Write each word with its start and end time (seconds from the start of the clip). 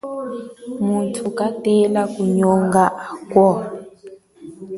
Mutu 0.85 1.23
katela 1.37 2.01
kunyongena 2.13 2.83
ako. 3.11 3.47